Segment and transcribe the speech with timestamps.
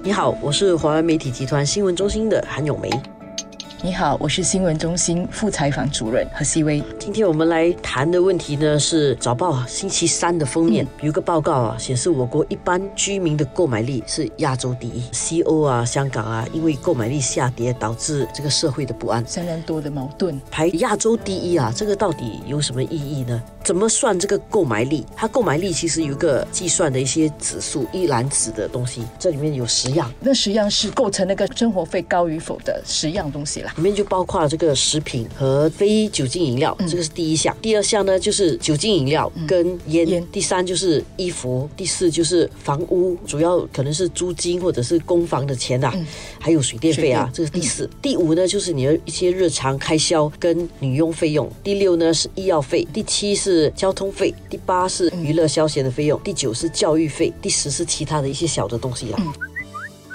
[0.00, 2.88] 你好，我是华为媒体集团新闻中心的韩咏梅。
[3.82, 6.82] 你好，我是新闻中心副采访主任何希薇。
[6.98, 20.40] 今天我们来谈的问题呢是早报啊星期三的封面有个报告啊显示我国一般居民的购买力是亚洲第一，C O 啊香港啊因为购买力下跌导致这个社会的不安，相当多的矛盾。
[20.50, 23.40] 排亚洲第一啊，这个到底有什么意义呢？
[23.68, 25.04] 怎么算这个购买力？
[25.14, 33.74] 它购买力其实有一个计算的一些指数，一篮子的东西，这里面有十样，那十样是构成那个生活费高与否的十样东西啦。
[33.76, 37.54] 里面就包括了这个食品和非酒精饮料，这个是第一项。
[37.60, 40.08] 第二项呢就是酒精饮料跟烟。
[40.08, 45.92] 烟第三就是衣服，第四就是房屋，主要可能是租金或者是公房的钱啊，
[46.40, 47.86] 还有水电费啊，这是第四。
[48.00, 51.46] 第五呢就是你的一些日常开销跟女佣费用。
[51.62, 59.18] 第六呢是医药费，第七是交通费，第八是娱乐消闲的费用，第九是教育费，第十是其他的一些小的东西了。
[59.20, 59.32] 嗯。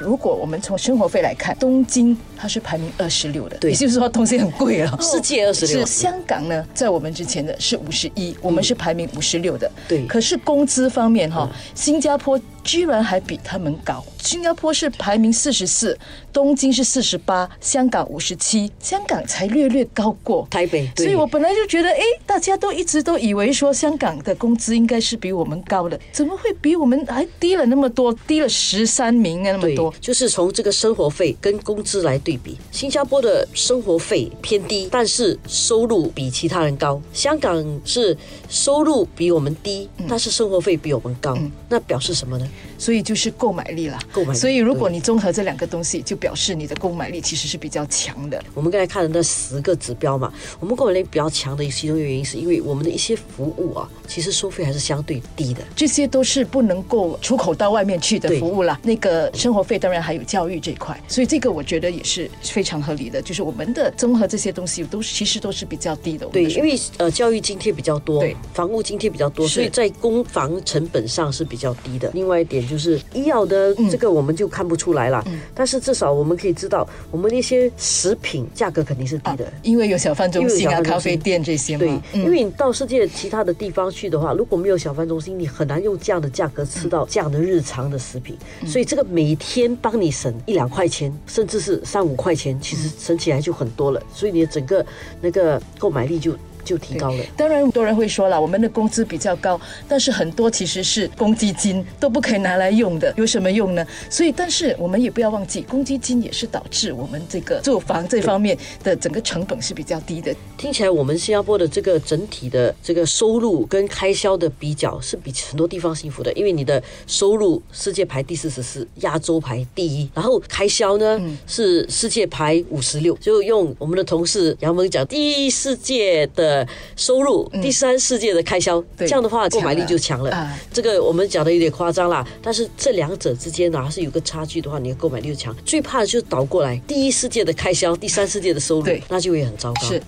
[0.00, 4.90] 如果我们从生活费来看，东京它是排名二十六的，对也就是说东西很贵了。
[5.00, 9.70] 世界二十六是，香港呢，在我们之前的是五十一，我们是排名五十六的。
[9.86, 14.04] 对可是工资方面哈，新加坡居然还比他们高。
[14.18, 15.98] 新加坡是排名四十四，
[16.32, 20.46] 东京是四十八，香港五十七，香港才略略高过。
[20.48, 37.02] 台北，对所以我本来就觉得，哎，大家都一直都以为说香港的工资应该是比我们高的，怎么会比我们还低了那么多，低了十三名啊那么对多？，就是从这个生活费跟工资来对比，新加坡的生活费偏低，但是收入比其他人高。
[37.12, 38.16] 香港是
[38.48, 41.36] 收入比我们低，嗯但是生活费比我们高，
[41.68, 42.48] 那表示什么呢？
[42.78, 43.98] 所以就是购买力了。
[44.12, 48.42] 购买力所以如果你综合这两个东西，就表示你的购买力其实是比较强的。
[48.54, 55.62] 我们刚才看的那十个指标嘛，我们购买力比较强的其中一个原因是因为我们的一些服务啊，其实收费还是相对低的。
[55.76, 58.78] 这些都是不能够出口到外面去的服务啦。
[58.82, 63.22] 那个生活费当然还有教育这一块，所以这个我觉得也是非常合理的。
[63.22, 66.26] 就是我们的综合这些东西都是其实都是比较低的。
[66.26, 72.10] 对，因为呃教育津贴比较多对，房屋津贴比较多，所以在公房成本上是比较低的。
[72.14, 73.88] 另外一点就是医药的嗯。
[73.88, 75.22] 这个我们就看不出来了，
[75.54, 79.52] 但是至少我们可以知道，我们的一些食品价格肯定是低的。
[79.62, 81.78] 因为有小贩中心小咖啡店这些嘛。
[81.80, 88.36] 对嘛，，因为你到世界其他的地方去的话，如果没有小贩中心，你很难用这样的价格吃到这样的日常的食品。
[88.62, 88.68] 嗯。
[88.68, 94.02] 所以这个每天帮你省一两块钱，甚至是三五块钱，其实省起来就很多了。
[94.14, 94.84] 所以你的整个
[95.20, 97.24] 那个购买力就就提高了。
[97.36, 103.86] 当然，很多人会说了，我们的工资比较高，但是很多其实是公积金都不可以拿来用的，有什么用呢？
[104.10, 110.34] 所以，但是我们也不要忘记，公积金也是导致我们这个住房这方面的整个成本是比较低的。
[110.56, 126.51] 听起来我们新加坡的这个整体的这个收入跟开销的比较是比很多地方幸福的，因为你的收入世界排第四十四，亚洲排第一，然后开销呢、嗯是世界排五十六，就用我们的同事杨文讲，第一世界的
[126.96, 130.30] 收入，第三世界的开销，嗯这样的话购买力就强了。
[130.30, 135.54] 啊这个我们讲的有点夸张啦，但是这两者之间呢，还是有个差距的话，你的购买力就强。
[135.64, 139.82] 最怕的就是倒过来，第一世界的开销，第三世界的收入，那就会很糟糕。
[139.86, 140.02] 是。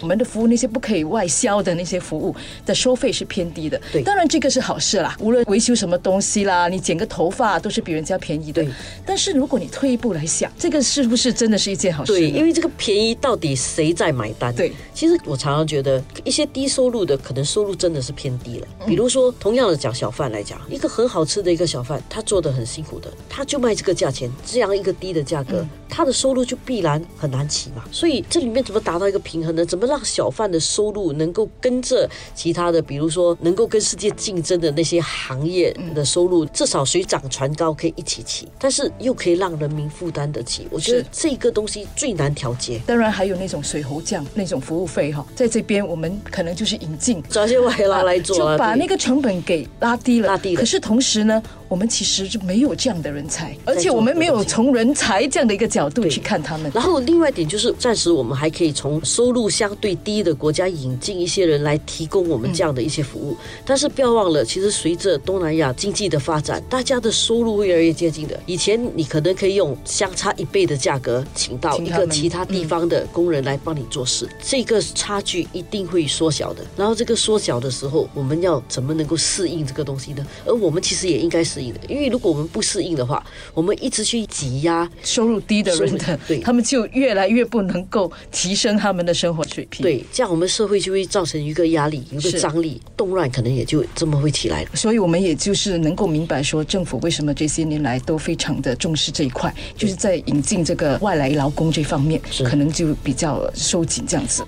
[0.00, 2.34] 我们的服务那些不可以外销的那些服务
[2.64, 5.16] 的收费是偏低的，对当然这个是好事啦。
[5.20, 8.72] 无论维修什么东西啦，你剪个头发都是比人家便宜的对。
[9.04, 12.12] 但是如果你退一步来想，这个是不是真的是一件好事？
[12.12, 14.54] 对，因为这个便宜到底谁在买单？
[14.54, 18.66] 对，其实我常常觉得一些低收入的，可能收入真的是偏低了。
[18.86, 27.84] 比如说，同样的讲小贩来讲，一个很好吃的一个小贩，他做的很辛苦的，他就卖这个价钱，这样一个低的价格，他的收入就必然很难起嘛。
[27.92, 29.64] 所以这里面怎么达到一个平衡呢？
[29.64, 40.68] 怎么让小贩的收入能够跟着其他的，比如说能够跟世界竞争的那些行业的收入，至少水涨船高可以一起起，但是又可以让人民负担得起。
[40.70, 42.80] 我觉得是这个东西最难调节。
[42.86, 47.22] 当然还有那种水喉匠那种服务费哈，在这边我们可能就是引进。
[47.28, 50.28] 找一些外劳来做啊，就把那个成本给拉低了。
[50.28, 56.68] 拉低了可是同时呢，我们其实就没有这样的人才，而且我们没有从人才这样的一个角度去看他们。
[56.74, 63.36] 然后另外一点就是，暂时我们还可以从收入相对低的国家引进一些人来提供我们这样的一些服务。
[63.64, 68.36] 但是不要忘了，其实随着东南亚经济的发展，大家的收入会越来越接近的。
[68.46, 76.64] 以前你可能可以用相差一倍的价格请到一个其他地方的工人来帮你做事，这个差距一定会缩小的。
[76.76, 80.26] 然后这个缩小的时候，我们要怎么能够适应这个东西呢？
[80.44, 81.59] 而我们其实也应该适应。
[81.60, 81.80] 适应的。
[81.88, 83.22] 因为如果我们不适应的话，
[83.52, 89.82] 我们一直去挤压收入低的人的，对他们就越来越不能够提升他们的生活水平。
[89.82, 94.70] 对，这样我们社会就会造成一个压力，一个张力，动乱可能也就这么会起来了。
[94.74, 104.42] 所以，我们也就是能够明白说，政府为什么这些年来都非常的重视这一块，就是在引进这个外来劳工这方面，可能就比较收紧这样子。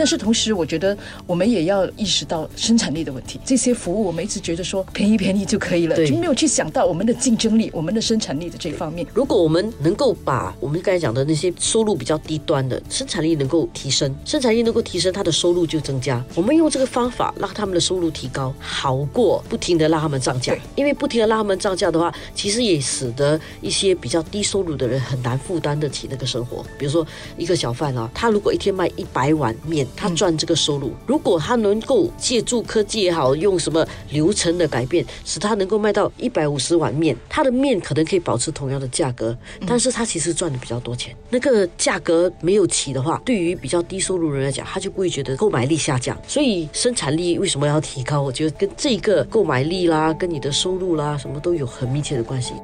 [0.00, 3.38] 但是同时，我觉得我们也要意识到生产力的问题。
[3.44, 9.06] 这些服务我们一直觉得说便宜便宜就可以了，就没有去想到我们的竞争力、我们的生产力的这方面。
[9.12, 16.24] 如果我们能够把我们刚才讲的那些收入比较低端的生产力能够提升，生产力能够提升，他的收入就增加。
[16.34, 20.56] 我们用这个方法让他们的收入提高，好过不停的让他们涨价。
[20.76, 26.64] 因为不停的让他们涨价的话，其实也使得一些比较低收入的人很难负担得起那个生活。
[26.78, 27.06] 比如说
[27.36, 29.86] 一个小贩啊，他如果一天卖一百碗面。
[29.96, 41.14] 他赚这个收入，如果他能够借助科技也好，用什么流程的改变，使他能够卖到一百五十碗面，他的面可能可以保持同样的价格，但是他其实赚的比较多钱。
[41.28, 46.16] 那个价格没有起的话，对于比较低收入人来讲，他就不会觉得购买力下降。
[46.26, 48.20] 所以生产力为什么要提高？
[48.20, 52.54] 我觉得跟这个购买力啦，跟你的收入啦，什么都有很密切的关系。